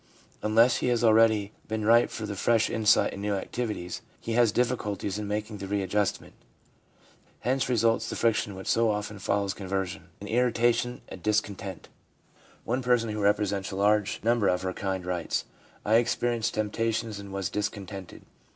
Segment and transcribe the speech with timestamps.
[0.41, 4.51] Unless he has already been ripe for the fresh insight and new activities, he has
[4.51, 6.33] difficulty in making the readjustment.
[7.41, 11.87] Hence results the friction which so often follows conversion— an irrita tion, a discontent.
[12.63, 15.05] One person who represents a large 384 THE PSYCHOLOGY OF RELIGION number of her kind
[15.05, 18.23] writes:* I experienced temptations and was discontented.